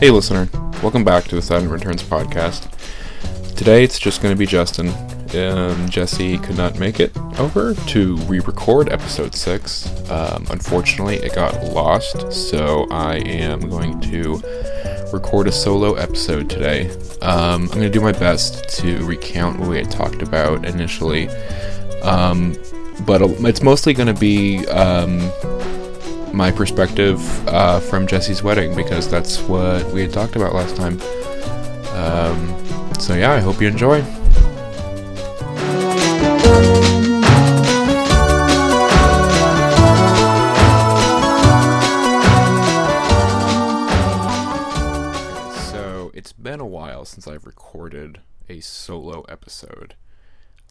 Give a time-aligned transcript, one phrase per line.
[0.00, 0.48] Hey, listener.
[0.80, 2.70] Welcome back to the Saturn Returns podcast.
[3.56, 4.90] Today it's just going to be Justin.
[5.34, 10.08] Um, Jesse could not make it over to re record episode 6.
[10.08, 14.40] Um, unfortunately, it got lost, so I am going to
[15.12, 16.90] record a solo episode today.
[17.20, 21.28] Um, I'm going to do my best to recount what we had talked about initially.
[22.02, 22.54] Um,
[23.04, 25.18] but it's mostly going to be um,
[26.32, 31.00] my perspective uh, from Jesse's wedding because that's what we had talked about last time.
[31.94, 34.02] Um, so yeah, I hope you enjoy.
[45.70, 49.94] So it's been a while since I've recorded a solo episode.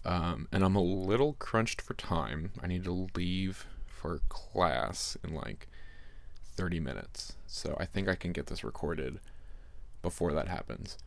[0.06, 2.52] Um, and I'm a little crunched for time.
[2.64, 3.66] I need to leave
[3.98, 5.68] for class in like
[6.56, 7.34] 30 minutes.
[7.48, 9.20] So I think I can get this recorded
[10.02, 10.98] before that happens.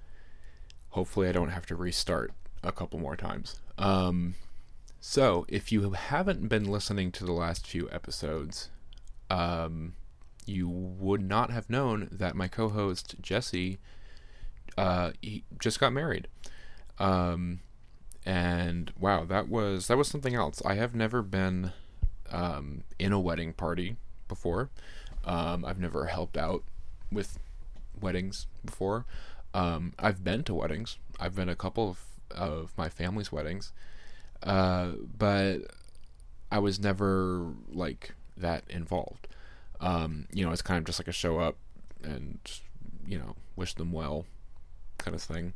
[0.91, 2.33] Hopefully, I don't have to restart
[2.63, 3.61] a couple more times.
[3.79, 4.35] Um,
[5.01, 8.71] so, if you haven't been listening to the last few episodes,
[9.31, 9.95] um,
[10.47, 13.79] you would not have known that my co host, Jesse,
[14.77, 16.27] uh, he just got married.
[16.99, 17.61] Um,
[18.27, 20.61] and wow, that was that was something else.
[20.65, 21.73] I have never been
[22.31, 23.97] um, in a wedding party
[24.29, 24.71] before.
[25.25, 26.65] Um, I've never helped out
[27.13, 27.39] with
[28.01, 29.05] weddings before.
[29.53, 30.97] Um, I've been to weddings.
[31.19, 33.73] I've been a couple of, of my family's weddings,
[34.43, 35.59] uh, but
[36.51, 39.29] I was never like that involved.
[39.81, 41.57] Um, you know, it's kind of just like a show up
[42.03, 42.39] and
[43.07, 44.27] you know wish them well
[44.99, 45.55] kind of thing.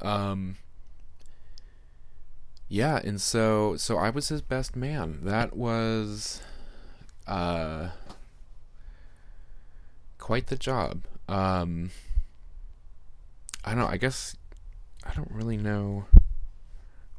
[0.00, 0.56] Um,
[2.70, 5.18] yeah, and so so I was his best man.
[5.24, 6.40] That was
[7.26, 7.90] uh
[10.18, 11.04] quite the job.
[11.28, 11.90] Um
[13.64, 14.36] I don't know, I guess
[15.04, 16.06] I don't really know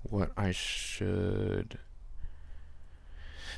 [0.03, 1.78] what I should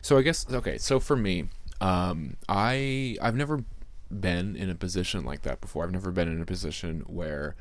[0.01, 1.49] So I guess okay, so for me,
[1.81, 3.63] um I I've never
[4.11, 5.83] been in a position like that before.
[5.83, 7.55] I've never been in a position where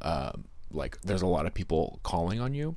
[0.00, 0.32] uh,
[0.70, 2.76] like there's a lot of people calling on you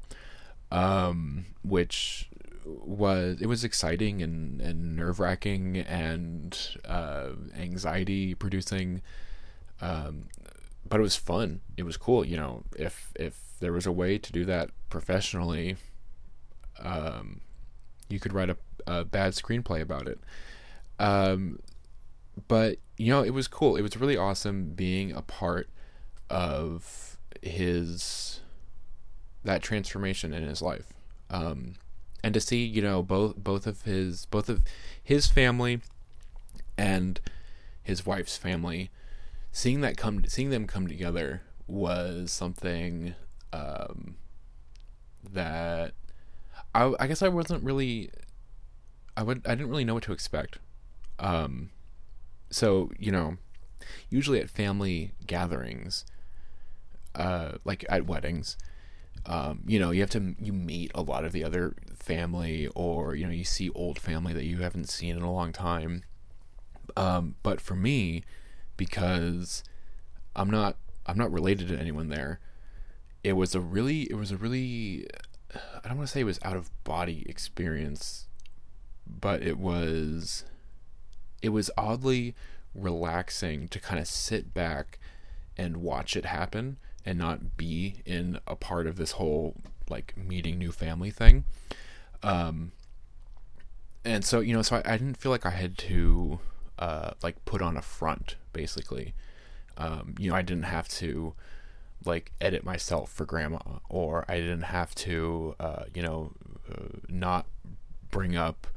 [0.72, 2.30] um, which
[2.66, 9.02] was it was exciting and, and nerve wracking and uh, anxiety producing.
[9.82, 10.30] Um,
[10.88, 11.62] but it was fun.
[11.78, 12.26] It was cool.
[12.26, 15.78] You know, if if there was a way to do that professionally,
[16.80, 17.42] um,
[18.10, 18.58] you could write a,
[18.88, 20.20] a bad screenplay about it.
[21.00, 21.60] Um,
[22.48, 23.76] but you know, it was cool.
[23.76, 25.70] It was really awesome being a part
[26.30, 28.42] of his
[29.44, 30.94] that transformation in his life.
[31.30, 31.76] Um,
[32.24, 34.62] and to see, you know, both both of his both of
[35.04, 35.82] his family
[36.78, 37.20] and
[37.82, 38.92] his wife's family,
[39.52, 43.16] seeing that come seeing them come together was something
[43.54, 44.16] um,
[45.32, 45.94] that
[46.76, 48.12] I, I guess I wasn't really
[49.16, 50.60] I would I didn't really know what to expect.
[51.20, 51.72] Um,
[52.50, 53.38] so you know,
[54.10, 56.06] usually at family gatherings,
[57.16, 58.58] uh, like at weddings,
[59.26, 63.16] um, you know, you have to you meet a lot of the other family, or
[63.16, 66.04] you know, you see old family that you haven't seen in a long time.
[66.98, 68.24] Um, but for me,
[68.78, 69.64] because
[70.36, 72.40] I'm not I'm not related to anyone there,
[73.24, 75.08] it was a really it was a really
[75.54, 78.28] I don't want to say it was out of body experience,
[79.06, 80.46] but it was
[81.42, 82.36] it was oddly
[82.74, 85.00] relaxing to kind of sit back
[85.58, 89.56] and watch it happen and not be in a part of this whole
[89.90, 91.44] like meeting new family thing.
[92.24, 92.72] Um,
[94.06, 96.40] and so you know, so I, I didn't feel like I had to
[96.80, 99.14] uh, like put on a front, basically.
[99.78, 101.34] Um, you know, I didn't have to
[102.04, 106.34] like edit myself for grandma, or I didn't have to, uh, you know,
[106.70, 107.46] uh, not
[108.10, 108.68] bring up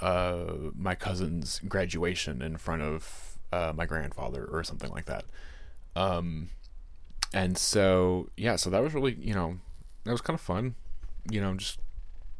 [0.00, 5.24] uh, my cousin's graduation in front of uh, my grandfather or something like that.
[5.94, 6.50] Um,
[7.34, 9.58] and so yeah, so that was really you know
[10.04, 10.74] that was kind of fun,
[11.30, 11.78] you know, just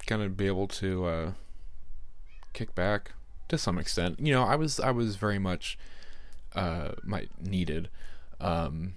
[0.06, 1.32] kind of be able to uh,
[2.52, 3.12] kick back
[3.48, 4.18] to some extent.
[4.20, 5.78] You know, I was I was very much
[6.54, 7.88] uh, my needed.
[8.40, 8.94] Um,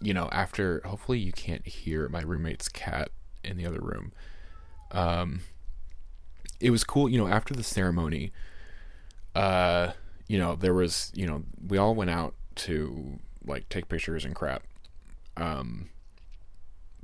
[0.00, 3.08] you know, after hopefully you can't hear my roommate's cat
[3.42, 4.12] in the other room.
[4.92, 5.40] Um,
[6.60, 8.32] it was cool, you know, after the ceremony,
[9.34, 9.92] uh,
[10.28, 14.34] you know, there was, you know, we all went out to like take pictures and
[14.34, 14.64] crap.
[15.36, 15.90] Um,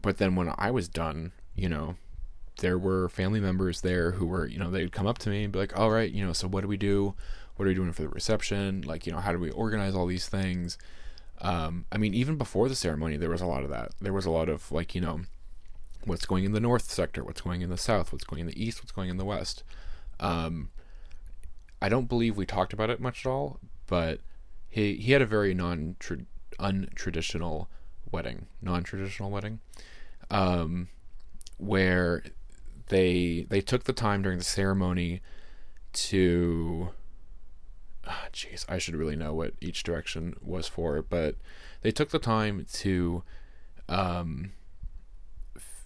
[0.00, 1.96] but then when I was done, you know,
[2.60, 5.52] there were family members there who were, you know, they'd come up to me and
[5.52, 7.14] be like, all right, you know, so what do we do?
[7.56, 8.82] What are we doing for the reception?
[8.82, 10.78] Like, you know, how do we organize all these things?
[11.40, 13.92] Um, I mean, even before the ceremony, there was a lot of that.
[14.00, 15.22] There was a lot of like you know,
[16.04, 18.62] what's going in the north sector, what's going in the south, what's going in the
[18.64, 19.64] east, what's going in the west.
[20.20, 20.70] Um,
[21.80, 23.58] I don't believe we talked about it much at all,
[23.88, 24.20] but
[24.68, 25.96] he he had a very non
[26.60, 27.66] untraditional
[28.12, 29.60] wedding, non traditional wedding,
[30.30, 30.88] um,
[31.58, 32.22] where
[32.88, 35.20] they they took the time during the ceremony
[35.92, 36.90] to
[38.06, 41.36] ah, jeez oh, i should really know what each direction was for but
[41.82, 43.22] they took the time to
[43.88, 44.52] um
[45.54, 45.84] f-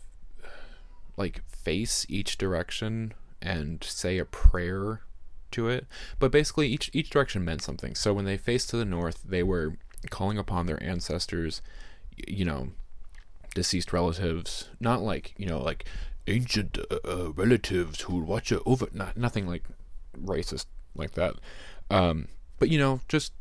[1.17, 3.13] like face each direction
[3.43, 5.03] and say a prayer
[5.51, 5.87] to it.
[6.19, 7.95] But basically each each direction meant something.
[7.95, 9.77] So when they faced to the north they were
[10.11, 11.63] calling upon their ancestors
[12.27, 12.69] you know
[13.55, 15.87] deceased relatives not like you know like
[16.27, 18.89] ancient uh, uh, relatives who would watch over.
[18.93, 19.65] Not nothing like
[20.19, 21.35] racist like that.
[21.91, 22.29] Um,
[22.59, 23.33] but you know, just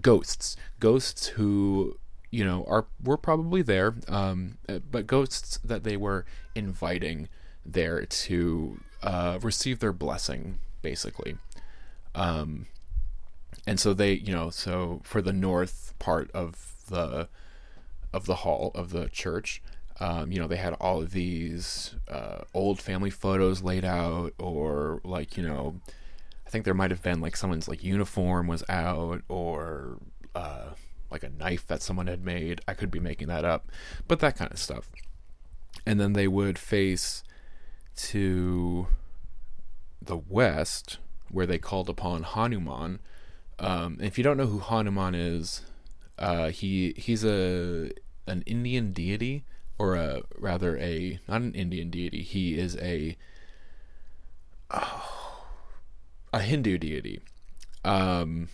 [0.00, 1.98] ghosts, ghosts who
[2.30, 6.24] you know are were probably there, um, uh, but ghosts that they were
[6.54, 7.28] inviting
[7.64, 11.36] there to uh, receive their blessing, basically.
[12.14, 12.66] Um,
[13.66, 17.28] and so they, you know, so for the north part of the
[18.12, 19.62] of the hall of the church,
[20.00, 25.00] um, you know, they had all of these uh, old family photos laid out, or
[25.04, 25.80] like, you know,
[26.46, 29.98] I think there might have been like someone's like uniform was out, or
[30.34, 30.70] uh,
[31.10, 32.60] like a knife that someone had made.
[32.68, 33.70] I could be making that up,
[34.06, 34.90] but that kind of stuff.
[35.84, 37.24] And then they would face
[37.96, 38.86] to
[40.00, 40.98] the west,
[41.30, 43.00] where they called upon Hanuman.
[43.58, 45.62] Um, if you don't know who Hanuman is,
[46.18, 47.90] uh, he he's a
[48.26, 49.44] an Indian deity
[49.78, 52.22] or a rather a not an Indian deity.
[52.22, 53.16] He is a
[54.70, 55.44] oh,
[56.32, 57.20] a Hindu deity.
[57.84, 58.48] Um,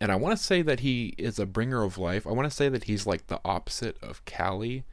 [0.00, 2.26] and I want to say that he is a bringer of life.
[2.26, 4.84] I want to say that he's like the opposite of Kali,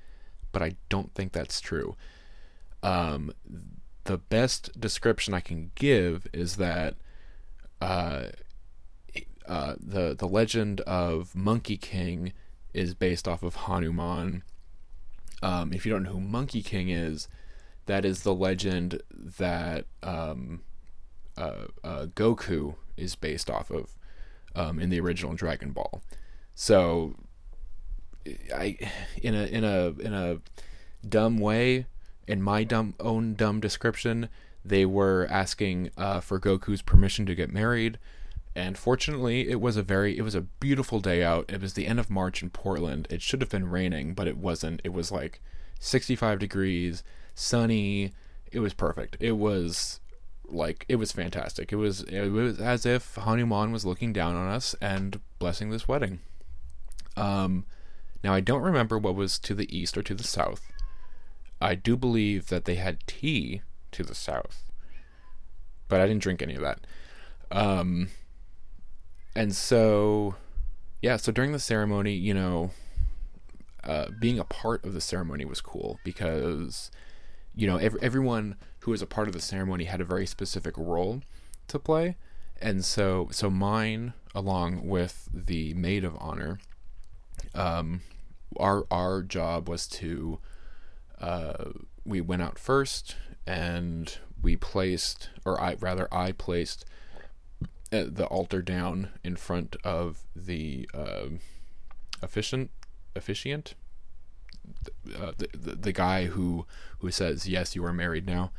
[0.51, 1.95] but I don't think that's true.
[2.81, 3.33] Um,
[4.05, 6.95] the best description I can give is that
[7.81, 8.27] uh,
[9.47, 12.33] uh, the the legend of Monkey King
[12.73, 14.43] is based off of Hanuman,
[15.41, 17.27] um, if you don't know who Monkey King is,
[17.85, 20.61] that is the legend that um,
[21.37, 23.97] uh, uh, Goku is based off of
[24.55, 26.01] um, in the original Dragon Ball.
[26.55, 27.15] So,
[28.55, 28.77] I
[29.21, 30.37] in a in a in a
[31.07, 31.87] dumb way,
[32.27, 34.29] in my dumb own dumb description,
[34.63, 37.99] they were asking uh, for Goku's permission to get married
[38.55, 41.51] and fortunately it was a very it was a beautiful day out.
[41.51, 43.07] It was the end of march in portland.
[43.09, 44.81] It should have been raining but it wasn't.
[44.83, 45.41] It was like
[45.79, 47.03] 65 degrees
[47.35, 48.13] sunny.
[48.51, 49.17] It was perfect.
[49.19, 49.99] It was
[50.45, 51.71] like it was fantastic.
[51.71, 55.87] It was it was as if hanuman was looking down on us and blessing this
[55.87, 56.19] wedding.
[57.17, 57.65] Um
[58.23, 60.71] now i don't remember what was to the east or to the south.
[61.59, 63.61] I do believe that they had tea
[63.91, 64.63] to the south
[65.87, 66.79] but i didn't drink any of that.
[67.51, 68.09] Um
[69.35, 70.35] and so
[71.01, 72.71] yeah so during the ceremony you know
[73.83, 76.89] uh, being a part of the ceremony was cool because
[77.53, 80.77] you know every, everyone who was a part of the ceremony had a very specific
[80.77, 81.21] role
[81.67, 82.17] to play.
[82.61, 86.59] And so so mine along with the maid of honor
[87.53, 88.01] um
[88.57, 90.39] our our job was to
[91.19, 91.65] uh
[92.05, 96.85] we went out first and we placed or I rather I placed
[98.01, 101.25] the altar down in front of the uh,
[102.21, 102.71] officiant
[103.15, 103.75] officiant
[105.15, 106.65] uh, the, the, the guy who
[106.99, 108.51] who says yes you are married now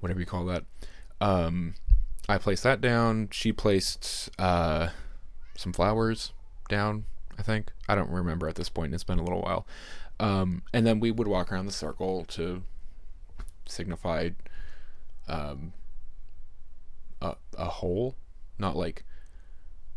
[0.00, 0.64] whatever you call that.
[1.20, 1.74] Um
[2.28, 3.28] i placed that down.
[3.32, 4.88] She placed uh
[5.56, 6.32] some flowers
[6.68, 7.04] down
[7.38, 7.72] i think.
[7.88, 8.94] I don't remember at this point.
[8.94, 9.66] It's been a little while.
[10.20, 12.62] Um and then we would walk around the circle to
[13.64, 14.30] signify
[15.26, 15.72] um
[17.20, 18.14] a, a hole
[18.58, 19.04] not like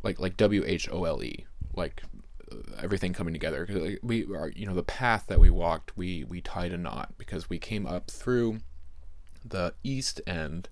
[0.03, 2.03] like like W H O L E, like
[2.51, 3.65] uh, everything coming together.
[3.65, 7.13] Cause we are, you know, the path that we walked, we we tied a knot
[7.17, 8.59] because we came up through
[9.45, 10.69] the east end,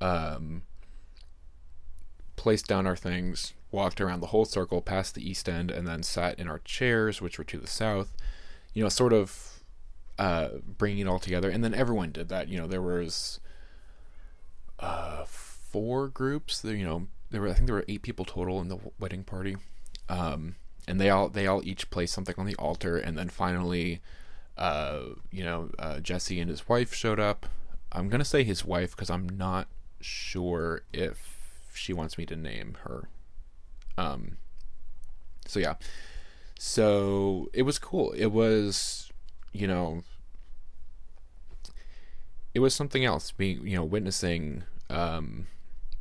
[0.00, 0.62] um,
[2.36, 6.02] placed down our things, walked around the whole circle, past the east end, and then
[6.02, 8.16] sat in our chairs, which were to the south.
[8.72, 9.62] You know, sort of
[10.18, 10.48] uh,
[10.78, 12.48] bringing it all together, and then everyone did that.
[12.48, 13.40] You know, there was.
[14.78, 15.26] Uh,
[15.70, 16.60] four groups.
[16.60, 19.24] There, you know, there were I think there were eight people total in the wedding
[19.24, 19.56] party,
[20.08, 20.56] um,
[20.88, 24.00] and they all they all each placed something on the altar, and then finally,
[24.56, 25.00] uh,
[25.30, 27.46] you know, uh, Jesse and his wife showed up.
[27.92, 29.68] I'm gonna say his wife because I'm not
[30.00, 33.08] sure if she wants me to name her.
[33.98, 34.36] Um,
[35.46, 35.74] So yeah,
[36.58, 38.12] so it was cool.
[38.12, 39.10] It was,
[39.52, 40.02] you know,
[42.54, 43.32] it was something else.
[43.32, 45.46] Being you know witnessing um,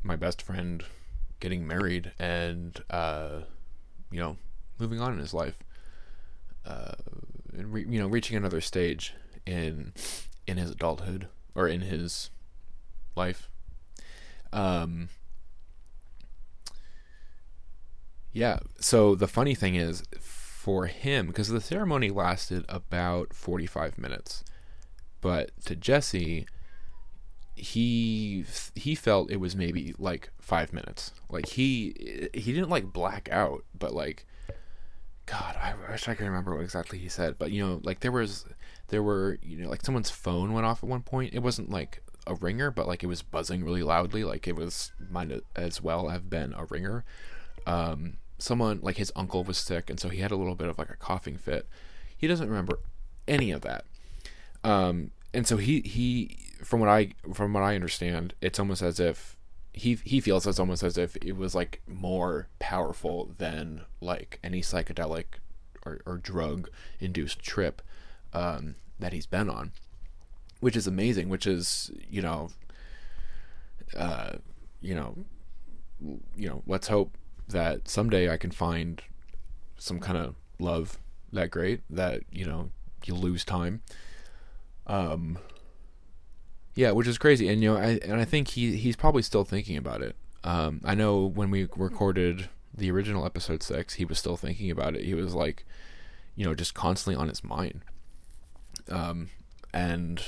[0.04, 0.84] my best friend
[1.40, 3.42] getting married and uh,
[4.12, 4.38] you know
[4.78, 5.60] moving on in his life,
[6.66, 6.94] uh,
[7.54, 9.14] and re- you know reaching another stage
[9.46, 9.94] in
[10.48, 12.30] in his adulthood or in his
[13.16, 13.50] life.
[14.52, 15.10] Um,
[18.32, 18.60] yeah.
[18.80, 24.44] So the funny thing is, for him, because the ceremony lasted about forty five minutes,
[25.22, 26.46] but to Jesse,
[27.60, 31.12] he he felt it was maybe like five minutes.
[31.30, 34.26] Like he he didn't like black out, but like
[35.26, 37.38] God, I wish I could remember what exactly he said.
[37.38, 38.46] But you know, like there was
[38.88, 41.34] there were you know like someone's phone went off at one point.
[41.34, 44.24] It wasn't like a ringer, but like it was buzzing really loudly.
[44.24, 47.04] Like it was might as well have been a ringer.
[47.68, 50.78] Um, someone like his uncle was sick, and so he had a little bit of
[50.78, 51.68] like a coughing fit.
[52.18, 52.80] He doesn't remember
[53.28, 53.86] any of that.
[54.64, 59.00] Um, and so he he from what I from what I understand, it's almost as
[59.00, 59.38] if
[59.74, 64.62] he he feels it's almost as if it was like more powerful than like any
[64.62, 65.26] psychedelic
[65.86, 67.82] or, or drug induced trip
[68.34, 69.72] um, that he's been on,
[70.60, 71.30] which is amazing.
[71.30, 72.50] Which is you know,
[73.96, 74.34] uh,
[74.82, 75.16] you know,
[76.36, 76.64] you know.
[76.68, 79.02] Let's hope that someday I can find
[79.78, 81.00] some kind of love
[81.32, 82.72] that great that you know
[83.06, 83.82] you lose time.
[84.88, 85.38] Um,
[86.80, 89.44] yeah, which is crazy, and you know, I and I think he he's probably still
[89.44, 90.16] thinking about it.
[90.46, 94.96] Um, I know when we recorded the original episode six, he was still thinking about
[94.96, 95.04] it.
[95.04, 95.66] He was like,
[96.38, 97.82] you know, just constantly on his mind.
[98.90, 99.30] Um,
[99.74, 100.24] and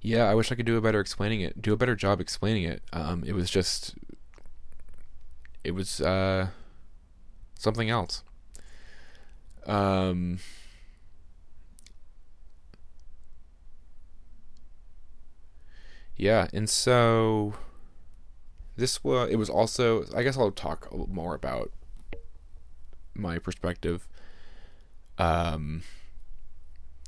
[0.00, 2.64] yeah, I wish I could do a better explaining it, do a better job explaining
[2.64, 2.82] it.
[2.92, 3.94] Um, it was just,
[5.62, 6.48] it was uh,
[7.54, 8.24] something else.
[9.64, 10.40] Um.
[16.16, 17.54] Yeah, and so
[18.76, 21.72] this was it was also I guess I'll talk more about
[23.14, 24.06] my perspective
[25.18, 25.82] um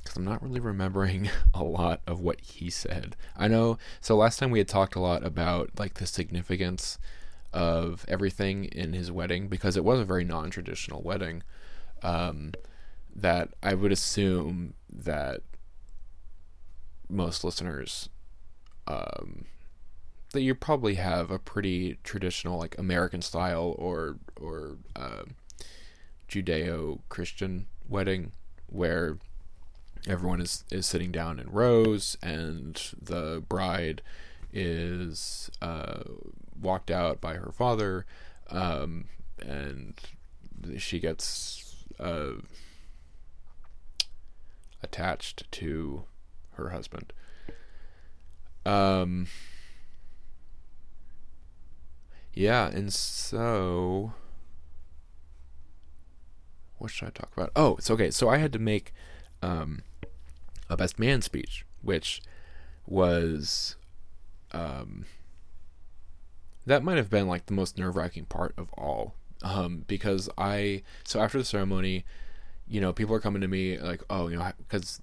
[0.03, 3.15] cuz I'm not really remembering a lot of what he said.
[3.35, 6.97] I know so last time we had talked a lot about like the significance
[7.51, 11.41] of everything in his wedding because it was a very non-traditional wedding
[12.03, 12.53] um
[13.15, 15.41] that I would assume that
[17.09, 18.09] most listeners
[18.89, 19.45] um,
[20.33, 25.23] that you probably have a pretty traditional like American style or or uh,
[26.27, 28.31] Judeo Christian wedding
[28.67, 29.17] where
[30.07, 34.01] everyone is is sitting down in rows and the bride
[34.51, 36.01] is uh,
[36.59, 38.05] walked out by her father
[38.49, 39.05] um,
[39.39, 39.99] and
[40.77, 42.33] she gets uh,
[44.81, 46.03] attached to
[46.53, 47.13] her husband
[48.69, 49.27] um,
[52.33, 54.13] yeah, and so
[56.77, 57.51] what should I talk about?
[57.55, 58.11] Oh, it's okay.
[58.11, 58.93] So I had to make
[59.41, 59.81] um,
[60.69, 62.21] a best man speech, which
[62.85, 63.75] was
[64.51, 65.05] um,
[66.65, 69.15] that might have been like the most nerve wracking part of all.
[69.41, 72.05] Um, because I so after the ceremony,
[72.67, 74.99] you know, people are coming to me like, oh, you know, because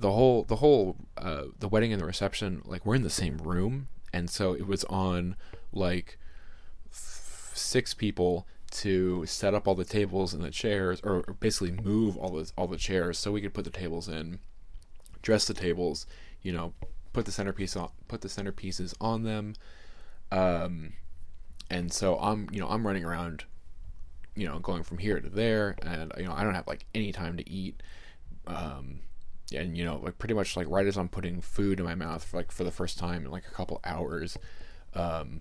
[0.00, 3.36] the whole the whole uh, the wedding and the reception like we're in the same
[3.38, 3.88] room.
[4.12, 5.36] And so it was on
[5.72, 6.18] like
[6.90, 11.72] f- six people to set up all the tables and the chairs or, or basically
[11.72, 14.38] move all the all the chairs so we could put the tables in
[15.22, 16.06] dress the tables
[16.40, 16.72] you know
[17.12, 19.54] put the centerpiece on put the centerpieces on them.
[20.32, 20.94] Um
[21.68, 23.44] and so i'm you know i'm running around
[24.34, 25.76] you know going from here to there.
[25.82, 27.82] And you know i don't have like any time to eat.
[28.46, 29.00] Um
[29.52, 32.22] and you know like pretty much like right as i'm putting food in my mouth
[32.24, 34.38] for, like for the first time in like a couple hours
[34.94, 35.40] um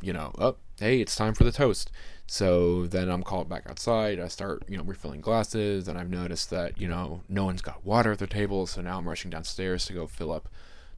[0.00, 1.90] you know oh hey it's time for the toast.
[2.26, 4.20] So then i'm called back outside.
[4.20, 7.84] I start you know refilling glasses and i've noticed that you know no one's got
[7.84, 8.66] water at their table.
[8.66, 10.48] So now i'm rushing downstairs to go fill up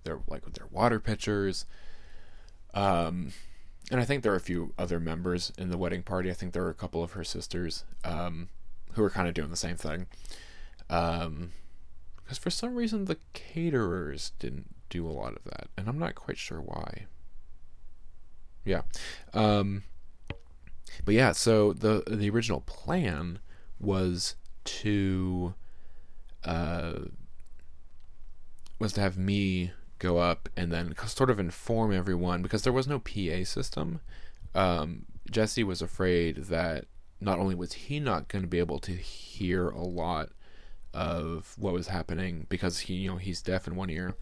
[0.05, 1.65] their like their water pitchers.
[2.75, 3.33] Um
[3.91, 6.31] and i think there are a few other members in the wedding party.
[6.31, 8.49] I think there are a couple of her sisters um
[8.93, 10.09] who are kind of doing the same thing.
[10.91, 11.53] Um
[12.31, 16.15] because for some reason the caterers didn't do a lot of that, and I'm not
[16.15, 17.07] quite sure why.
[18.65, 18.83] Yeah,
[19.35, 19.83] um,
[21.05, 23.41] but yeah, so the the original plan
[23.81, 25.55] was to
[26.45, 26.93] uh,
[28.79, 32.87] was to have me go up and then sort of inform everyone because there was
[32.87, 33.99] no PA system.
[34.55, 36.85] Um, Jesse was afraid that
[37.21, 40.31] not only was he not going to be able to hear a lot
[40.93, 44.17] of what was happening because he, you know, he's deaf in one ear.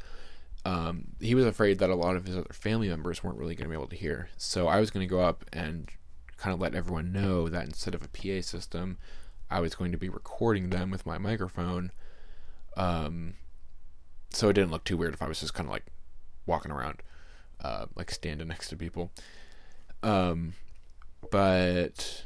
[0.64, 3.64] Um, he was afraid that a lot of his other family members weren't really going
[3.64, 4.28] to be able to hear.
[4.36, 5.88] So I was going to go up and
[6.36, 8.98] kind of let everyone know that instead of a PA system,
[9.50, 11.90] I was going to be recording them with my microphone.
[12.76, 13.34] Um,
[14.30, 15.86] so it didn't look too weird if I was just kind of like
[16.46, 17.02] walking around,
[17.62, 19.10] uh, like standing next to people.
[20.02, 20.52] Um,
[21.30, 22.24] but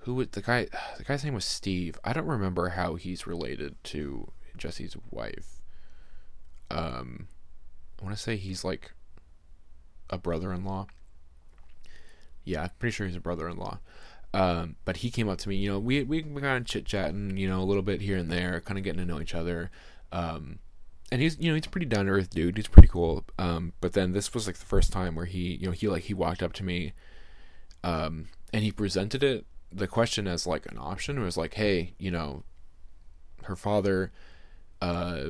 [0.00, 0.66] who was the guy?
[0.98, 1.98] The guy's name was Steve.
[2.04, 5.62] I don't remember how he's related to Jesse's wife.
[6.70, 7.28] Um,
[8.00, 8.92] I want to say he's like
[10.08, 10.86] a brother-in-law.
[12.44, 13.78] Yeah, I'm pretty sure he's a brother-in-law.
[14.32, 15.56] Um, but he came up to me.
[15.56, 17.36] You know, we we, kind of chit chatting.
[17.36, 19.70] You know, a little bit here and there, kind of getting to know each other.
[20.12, 20.60] Um,
[21.10, 22.56] and he's you know he's a pretty down to earth dude.
[22.56, 23.24] He's pretty cool.
[23.38, 26.04] Um, but then this was like the first time where he you know he like
[26.04, 26.92] he walked up to me,
[27.82, 31.20] um, and he presented it the question as like an option.
[31.20, 32.42] Was like, hey, you know,
[33.44, 34.12] her father,
[34.80, 35.28] uh,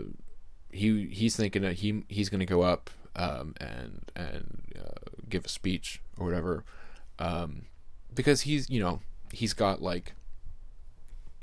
[0.71, 5.49] he he's thinking that he he's gonna go up um, and and uh, give a
[5.49, 6.65] speech or whatever,
[7.19, 7.63] um,
[8.15, 9.01] because he's you know
[9.33, 10.15] he's got like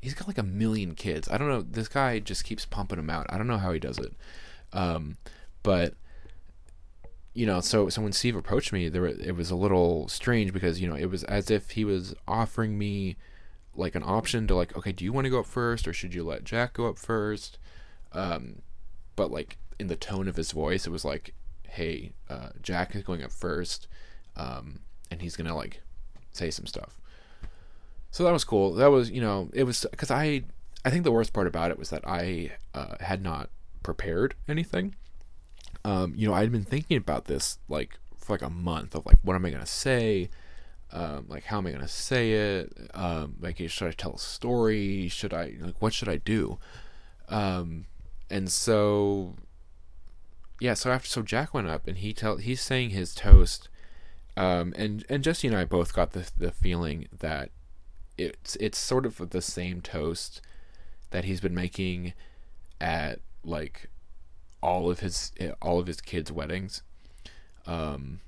[0.01, 1.27] he's got like a million kids.
[1.29, 1.61] I don't know.
[1.61, 3.25] This guy just keeps pumping them out.
[3.29, 4.13] I don't know how he does it.
[4.73, 5.17] Um,
[5.63, 5.95] but
[7.37, 10.81] you know, so so when Steve approached me, there it was a little strange because
[10.81, 13.15] you know it was as if he was offering me
[13.75, 16.15] like an option to like, okay, do you want to go up first or should
[16.15, 17.59] you let Jack go up first?
[18.11, 18.63] Um,
[19.15, 21.35] but like in the tone of his voice, it was like,
[21.69, 23.87] hey, uh, Jack is going up first,
[24.35, 24.79] um,
[25.11, 25.83] and he's gonna like
[26.31, 26.99] say some stuff.
[28.09, 28.73] So that was cool.
[28.73, 30.41] That was you know it was because I
[30.83, 33.51] I think the worst part about it was that I uh, had not
[33.83, 34.95] prepared anything.
[35.87, 39.15] Um, you know, I'd been thinking about this like for like a month of like
[39.21, 40.29] what am I gonna say,
[40.91, 45.07] um, like how am I gonna say it, um, like should I tell a story,
[45.07, 46.59] should I like what should I do,
[47.29, 47.85] um,
[48.29, 49.35] and so
[50.59, 53.69] yeah, so after so Jack went up and he tell he's saying his toast,
[54.35, 57.49] um, and and Jesse and I both got the the feeling that
[58.17, 60.41] it's it's sort of the same toast
[61.11, 62.11] that he's been making
[62.81, 63.89] at like
[64.61, 66.83] all of his all of his kids' weddings.
[67.65, 68.21] Um,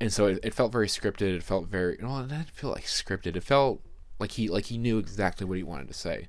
[0.00, 1.34] and so it, it felt very scripted.
[1.34, 2.20] It felt very well.
[2.20, 3.36] It didn't feel like scripted.
[3.36, 3.80] It felt
[4.18, 6.28] like he like he knew exactly what he wanted to say.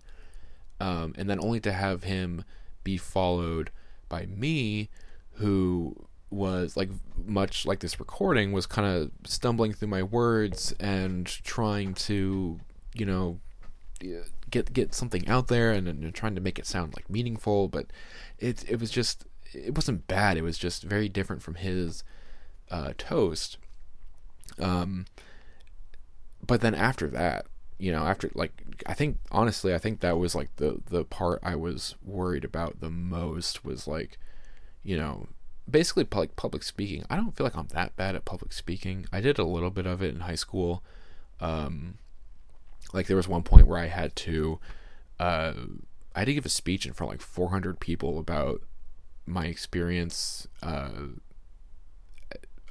[0.80, 2.45] Um, and then only to have him
[2.84, 3.71] be followed
[4.08, 4.89] by me,
[5.34, 6.89] who was like
[7.25, 12.60] much like this recording was kind of stumbling through my words and trying to
[12.93, 13.39] you know
[14.49, 17.88] get get something out there and, and trying to make it sound like meaningful but
[18.38, 20.38] it it was just it wasn't bad.
[20.38, 22.04] It was just very different from his
[22.72, 23.58] uh, toast.
[24.60, 25.06] Um
[26.46, 27.46] but then after that
[27.78, 31.40] you know after like i think honestly i think that was like the the part
[31.44, 34.18] i was worried about the most was like
[34.84, 35.28] you know
[35.70, 37.04] basically like public speaking.
[37.10, 39.06] I don't feel like i'm that bad at public speaking.
[39.12, 40.84] I did a little bit of it in high school.
[41.40, 41.98] Um
[42.94, 44.60] like there was one point where I had to
[45.20, 45.54] uh,
[46.16, 48.62] I had to give a speech in front of like 400 people about
[49.30, 50.48] my experience.
[50.62, 50.89] Uh,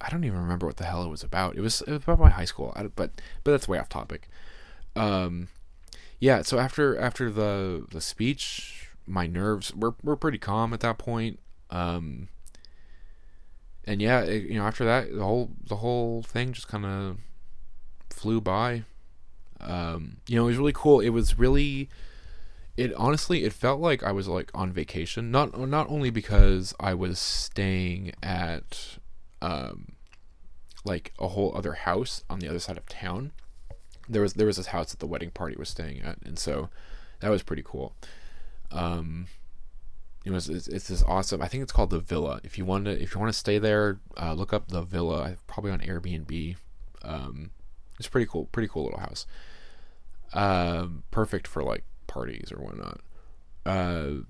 [0.01, 1.57] I don't even remember what the hell it was about.
[1.57, 4.29] It was, it was about my high school, I, but but that's way off topic.
[4.95, 5.49] Um,
[6.21, 6.43] yeah.
[6.43, 11.41] So after after the the speech, my nerves were were pretty calm at that point.
[11.71, 12.29] Um,
[13.85, 17.19] and yeah, it, you know, after that, the whole the whole thing just kind of
[18.11, 18.85] flew by
[19.61, 21.01] um, you know, it was really cool.
[21.01, 21.89] It was really,
[22.79, 25.33] it honestly, it felt like I was like on vacation.
[25.33, 28.99] Not not only because I was staying at,
[29.43, 29.97] um,
[30.85, 33.33] like a whole other house on the other side of town.
[34.09, 36.71] There was there was this house that the wedding party was staying at, and so
[37.19, 37.97] that was pretty cool.
[38.71, 39.27] Um,
[40.25, 41.43] it was it's, it's, this awesome.
[41.43, 42.41] I think it's called the Villa.
[42.45, 45.37] If you want to if you want to stay there, uh, look up the Villa.
[45.49, 46.55] Probably on Airbnb.
[47.03, 47.51] Um,
[47.99, 49.27] it's pretty cool, pretty cool little house.
[50.33, 53.01] Um, perfect for like parties or whatnot.
[53.65, 54.25] Uh,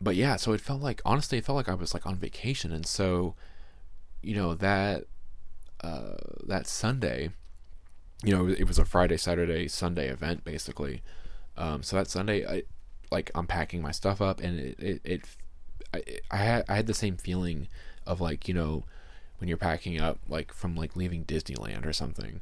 [0.00, 2.72] but yeah, so it felt like honestly, it felt like I was like on vacation,
[2.72, 3.34] and so,
[4.22, 5.04] you know that
[5.82, 7.30] uh, that Sunday,
[8.24, 11.02] you know, it was a Friday, Saturday, Sunday event basically.
[11.56, 12.62] Um, so that Sunday, I
[13.10, 15.22] like I'm packing my stuff up, and it it, it
[15.94, 17.68] I, I had I had the same feeling
[18.06, 18.84] of like you know
[19.38, 22.40] when you're packing up like from like leaving Disneyland or something.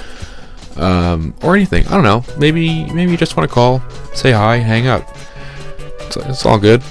[0.76, 1.87] um, or anything.
[1.88, 2.24] I don't know.
[2.38, 3.83] Maybe maybe you just want to call,
[4.14, 5.09] say hi, hang up.
[6.00, 6.83] It's, it's all good.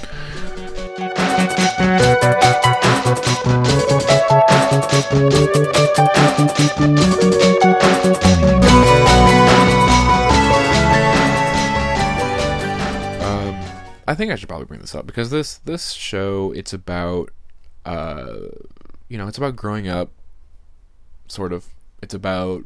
[13.20, 13.54] Um,
[14.06, 17.30] I think I should probably bring this up because this this show it's about
[17.84, 18.34] uh,
[19.08, 20.10] you know it's about growing up,
[21.28, 21.66] sort of.
[22.02, 22.64] It's about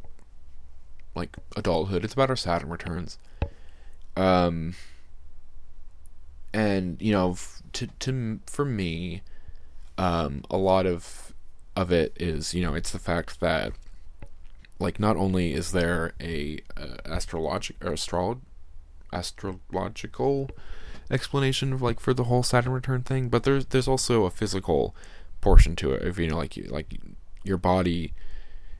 [1.15, 2.05] like adulthood.
[2.05, 3.19] It's about our Saturn returns.
[4.17, 4.75] Um,
[6.53, 7.37] and you know,
[7.73, 9.23] to to for me,
[9.99, 11.35] um, a lot of
[11.77, 13.73] of it is you know it's the fact that
[14.79, 16.59] like not only is there a
[17.07, 18.41] astrologic or astrolog
[19.13, 20.51] astrological
[21.11, 24.95] explanation of like for the whole Saturn return thing, but there's there's also a physical
[25.41, 26.03] portion to it.
[26.03, 26.99] If you know like you, like
[27.43, 28.15] your body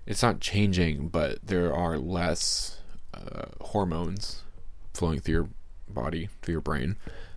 [0.07, 2.79] it's not changing, but there are less
[3.13, 4.43] uh, hormones
[4.93, 5.49] flowing through your
[5.89, 6.97] body, through your brain.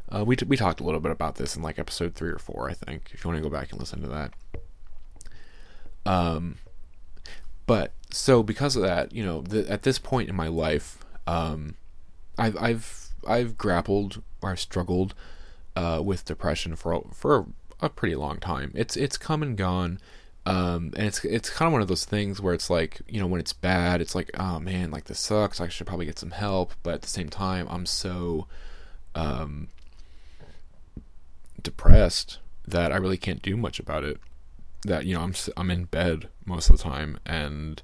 [0.10, 2.40] Uh, we, t- we talked a little bit about this in like episode three or
[2.40, 4.34] four, I think, if you want to go back and listen to that.
[6.06, 6.58] Um,
[7.66, 11.76] but so because of that, you know, the, at this point in my life, um,
[12.38, 15.14] I've I've I've grappled or I've struggled
[15.76, 17.48] uh, with depression for for
[17.82, 18.72] a pretty long time.
[18.74, 20.00] It's it's come and gone.
[20.48, 23.28] Um, and it's it's kind of one of those things where it's like you know
[23.28, 25.60] when it's bad, it's like oh man, like this sucks.
[25.60, 28.48] I should probably get some help, but at the same time, I'm so
[29.14, 29.68] um,
[31.62, 34.22] depressed that I really can't do much about it.
[34.86, 37.84] That you know I'm I'm in bed most of the time, and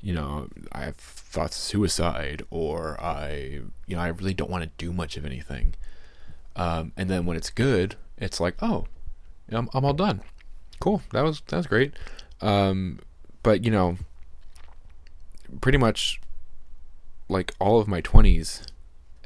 [0.00, 4.62] you know I have thoughts of suicide, or I you know I really don't want
[4.62, 5.74] to do much of anything.
[6.54, 8.86] Um, and then when it's good, it's like oh,
[9.50, 10.22] I'm I'm all done
[10.80, 11.02] cool.
[11.12, 11.92] That was that was great.
[12.40, 13.00] Um,
[13.42, 13.96] but you know,
[15.60, 16.20] pretty much
[17.28, 18.62] like all of my twenties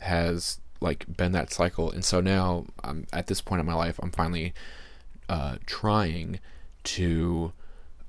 [0.01, 3.99] has like been that cycle, and so now I'm at this point in my life.
[4.03, 4.53] I'm finally
[5.29, 6.41] uh, trying
[6.85, 7.53] to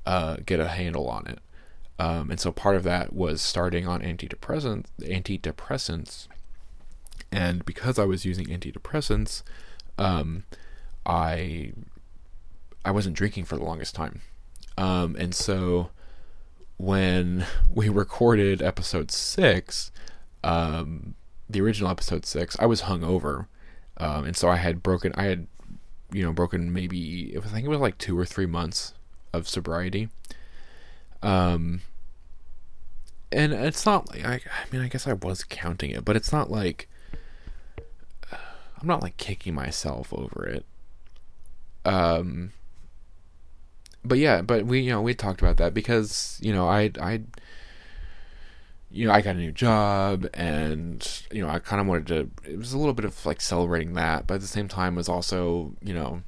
[0.06, 1.40] uh, get a handle on it.
[2.00, 6.28] Um, and so part of that was starting on antidepressants, antidepressants,
[7.32, 9.44] and because I was using antidepressants,
[9.98, 10.44] um,
[11.06, 11.74] I
[12.86, 14.22] I wasn't drinking for the longest time.
[14.78, 15.90] Um, and so
[16.78, 19.92] when we recorded episode six,
[20.44, 21.16] um,
[21.50, 23.48] the original episode six, I was hungover.
[23.98, 25.48] Um, and so I had broken, I had,
[26.12, 28.94] you know, broken maybe, I think it was like two or three months
[29.32, 30.10] of sobriety.
[31.22, 31.82] Um,
[33.32, 36.32] and it's not like, I, I mean, I guess I was counting it, but it's
[36.32, 36.90] not like,
[38.32, 40.66] I'm not like kicking myself over it.
[41.86, 42.52] Um,
[44.06, 47.22] but yeah, but we you know we talked about that because you know I I
[48.92, 52.52] you know I got a new job and you know I kind of wanted to
[52.52, 55.10] it was a little bit of like celebrating that, but at the same time was
[55.10, 56.24] also you know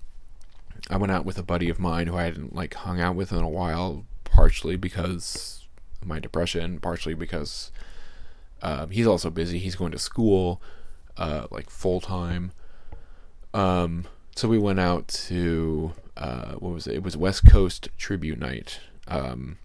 [0.90, 3.32] I went out with a buddy of mine who I hadn't like hung out with
[3.32, 5.68] in a while, partially because
[6.02, 7.72] of my depression, partially because
[8.62, 9.58] um, he's also busy.
[9.58, 10.62] He's going to school
[11.18, 12.52] uh, like full time.
[13.54, 16.96] Um, so we went out to uh, what was it?
[16.96, 19.58] It was West Coast Tribute Night, um,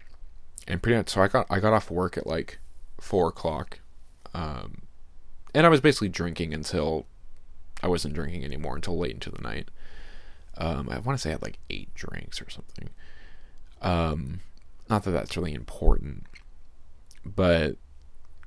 [0.67, 1.11] and pretty much.
[1.11, 2.59] So I got I got off work at like
[3.01, 3.81] four o'clock,
[4.35, 4.83] um,
[5.55, 7.07] and I was basically drinking until
[7.83, 9.69] I wasn't drinking anymore until late into the night.
[10.59, 12.91] Um, I want to say I had like eight drinks or something.
[13.81, 14.41] Um,
[14.89, 16.27] not that that's really important,
[17.25, 17.77] but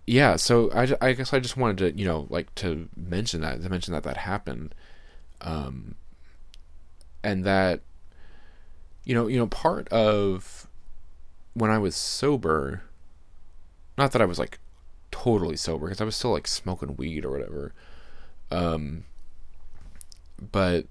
[0.05, 0.35] yeah.
[0.35, 3.69] So I, I guess I just wanted to you know like to mention that to
[3.69, 4.75] mention that that happened,
[5.39, 5.95] um,
[7.23, 7.79] and that
[9.03, 10.67] you know you know part of
[11.53, 12.83] when I was sober,
[13.97, 14.59] not that I was like
[15.11, 17.73] totally sober because I was still like smoking weed or whatever.
[18.49, 19.05] Um,
[20.51, 20.87] but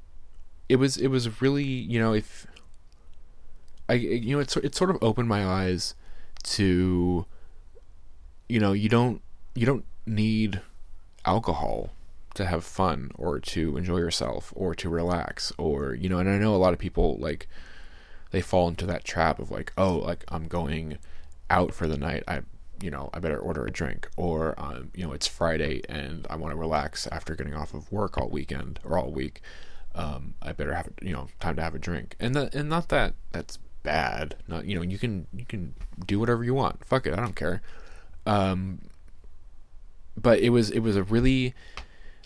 [0.69, 2.47] it was it was really you know if
[3.89, 5.95] I you know it it sort of opened my eyes
[6.45, 7.27] to
[8.49, 9.21] you know you don't
[9.55, 10.61] you don't need
[11.25, 11.91] alcohol
[12.35, 16.39] to have fun or to enjoy yourself or to relax or you know and I
[16.39, 17.49] know a lot of people like
[18.33, 20.99] they fall into that trap of like oh like I'm going
[21.49, 22.25] out for the night.
[22.27, 22.41] I
[22.83, 26.37] you know I better order a drink or um, you know it's Friday and I
[26.37, 29.41] want to relax after getting off of work all weekend or all week.
[29.95, 32.17] Um, I better have you know time to have a drink.
[32.19, 34.37] And that and not that that's bad.
[34.49, 36.85] Not you know you can you can do whatever you want.
[36.85, 37.13] Fuck it.
[37.13, 37.63] I don't care.
[38.27, 38.81] Um,
[40.17, 41.55] but it was it was a really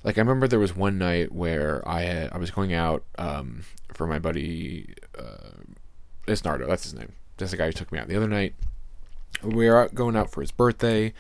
[0.04, 3.64] like I remember there was one night where I had, I was going out um,
[3.92, 5.50] for my buddy uh,
[6.26, 8.54] it's Nardo that's his name that's the guy who took me out the other night
[9.42, 11.12] we were out going out for his birthday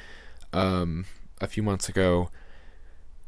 [0.52, 1.04] um,
[1.40, 2.30] a few months ago,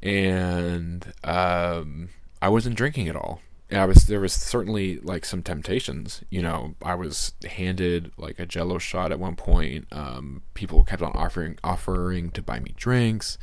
[0.02, 2.08] and um,
[2.40, 3.40] I wasn't drinking at all.
[3.70, 6.22] I was there was certainly like some temptations.
[6.30, 9.86] You know, I was handed like a Jello shot at one point.
[9.92, 13.36] Um, people kept on offering offering to buy me drinks,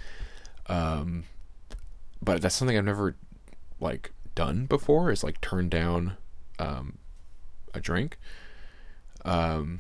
[0.68, 1.26] um,
[2.24, 3.16] but that's something I've never
[3.80, 5.12] like done before.
[5.12, 6.18] Is like turn down
[6.58, 6.98] um,
[7.76, 8.18] a drink.
[9.24, 9.80] Um,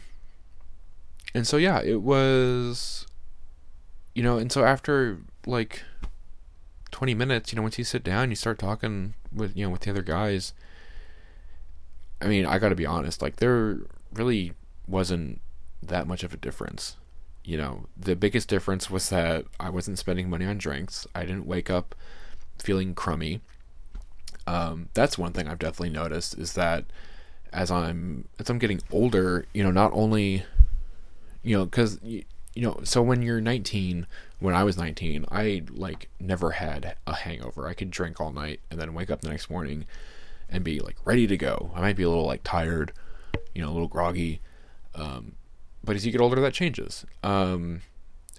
[1.33, 3.05] and so yeah, it was
[4.15, 5.83] you know, and so after like
[6.91, 9.81] 20 minutes, you know, once you sit down, you start talking with, you know, with
[9.81, 10.53] the other guys.
[12.21, 13.79] I mean, I got to be honest, like there
[14.13, 14.53] really
[14.87, 15.41] wasn't
[15.83, 16.95] that much of a difference.
[17.43, 21.05] You know, the biggest difference was that I wasn't spending money on drinks.
[21.13, 21.93] I didn't wake up
[22.57, 23.41] feeling crummy.
[24.47, 26.85] Um, that's one thing I've definitely noticed is that
[27.55, 30.43] as I'm as I'm getting older, you know, not only
[31.41, 34.07] you know, because you, you know, so when you're 19,
[34.39, 37.67] when I was 19, I like never had a hangover.
[37.67, 39.85] I could drink all night and then wake up the next morning
[40.49, 41.71] and be like ready to go.
[41.73, 42.91] I might be a little like tired,
[43.53, 44.41] you know, a little groggy.
[44.93, 45.33] Um,
[45.83, 47.05] but as you get older, that changes.
[47.23, 47.81] Um,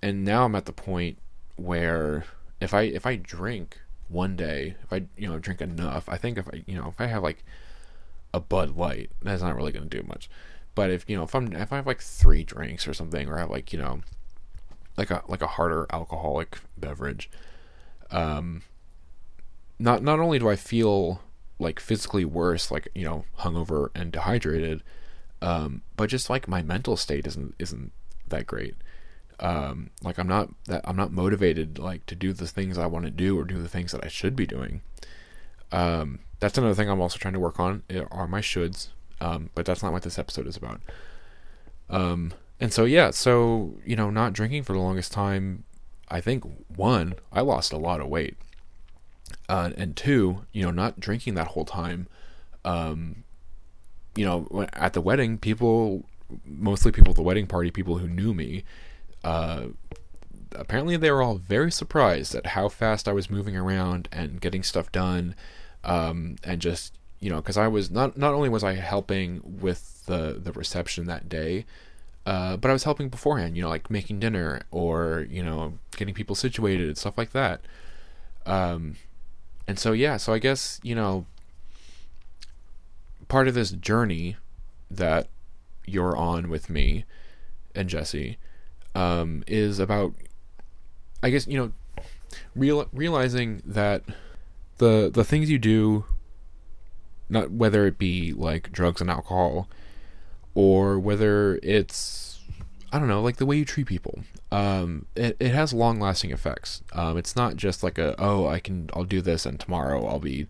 [0.02, 1.18] and now I'm at the point
[1.56, 2.24] where
[2.60, 6.38] if I if I drink one day, if I you know drink enough, I think
[6.38, 7.44] if I you know if I have like
[8.36, 10.28] a Bud Light, that's not really going to do much.
[10.74, 13.38] But if you know if I'm if I have like three drinks or something, or
[13.38, 14.02] I have like you know
[14.96, 17.30] like a like a harder alcoholic beverage,
[18.10, 18.62] um,
[19.78, 21.22] not not only do I feel
[21.58, 24.82] like physically worse, like you know hungover and dehydrated,
[25.40, 27.92] um, but just like my mental state isn't isn't
[28.28, 28.74] that great.
[29.40, 33.06] Um, like I'm not that I'm not motivated like to do the things I want
[33.06, 34.82] to do or do the things that I should be doing.
[35.72, 38.88] Um, that's another thing I'm also trying to work on are my shoulds.
[39.20, 40.80] Um, but that's not what this episode is about.
[41.88, 45.64] Um, and so yeah, so you know, not drinking for the longest time,
[46.08, 48.36] I think one, I lost a lot of weight,
[49.48, 52.08] uh, and two, you know, not drinking that whole time.
[52.64, 53.24] Um,
[54.14, 56.04] you know, at the wedding, people,
[56.44, 58.64] mostly people at the wedding party, people who knew me,
[59.24, 59.66] uh,
[60.52, 64.62] apparently they were all very surprised at how fast I was moving around and getting
[64.62, 65.34] stuff done,
[65.84, 70.04] um, and just you know, because I was not not only was I helping with
[70.06, 71.64] the the reception that day,
[72.24, 73.56] uh, but I was helping beforehand.
[73.56, 77.60] You know, like making dinner or you know getting people situated, and stuff like that.
[78.44, 78.96] Um,
[79.66, 81.26] and so yeah, so I guess you know
[83.28, 84.36] part of this journey
[84.90, 85.28] that
[85.84, 87.04] you're on with me
[87.74, 88.38] and Jesse
[88.94, 90.14] um, is about,
[91.22, 91.72] I guess you know,
[92.54, 94.02] real realizing that
[94.78, 96.04] the the things you do
[97.28, 99.68] not whether it be like drugs and alcohol
[100.54, 102.40] or whether it's
[102.92, 104.20] I don't know, like the way you treat people.
[104.52, 106.82] Um, it, it has long lasting effects.
[106.92, 110.20] Um, it's not just like a oh I can I'll do this and tomorrow I'll
[110.20, 110.46] be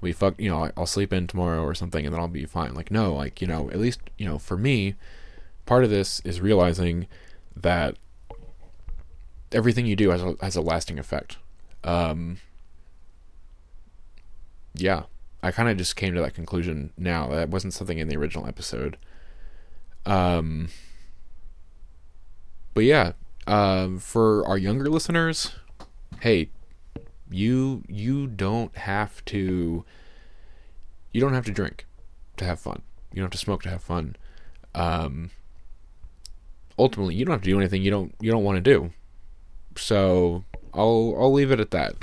[0.00, 2.44] I'll be fuck you know I'll sleep in tomorrow or something and then I'll be
[2.44, 2.74] fine.
[2.74, 4.94] Like no, like you know at least you know for me,
[5.66, 7.06] part of this is realizing
[7.56, 7.96] that
[9.54, 11.38] everything you do has a, has a lasting effect.
[11.82, 12.38] Um,
[14.74, 15.04] yeah,
[15.42, 17.28] I kind of just came to that conclusion now.
[17.28, 18.96] That wasn't something in the original episode.
[20.04, 20.68] Um,
[22.74, 23.12] but yeah,
[23.46, 25.52] um, for our younger listeners,
[26.20, 26.50] hey,
[27.30, 29.84] you you don't have to
[31.12, 31.86] you don't have to drink
[32.36, 32.82] to have fun.
[33.12, 34.16] You don't have to smoke to have fun.
[34.74, 35.30] Um,
[36.78, 38.92] ultimately you don't have to do anything you don't you don't want to do.
[39.78, 41.94] So I'll I'll leave it at that.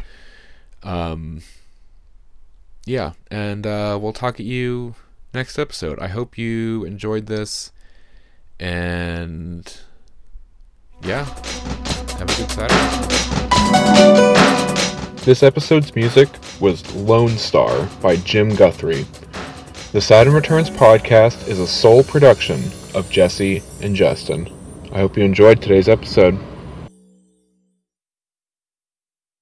[0.84, 1.41] Um,
[2.86, 4.95] yeah, and uh, we'll talk at you
[5.34, 5.99] next episode.
[5.99, 7.71] I hope you enjoyed this,
[8.60, 9.81] and
[11.03, 11.25] yeah,
[12.17, 13.01] have a good Saturday.
[15.23, 16.29] This episode's music
[16.60, 19.05] was Lone Star by Jim Guthrie.
[19.91, 22.60] The Saturn Returns podcast is a sole production
[22.95, 24.51] of Jesse and Justin.
[24.91, 26.39] I hope you enjoyed today's episode.